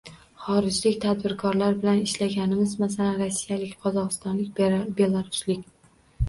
[0.43, 5.63] Xorijlik tadbirkorlar bilan ishlaganmiz, masalan, rossiyalik, qozog‘istonlik, belaruslik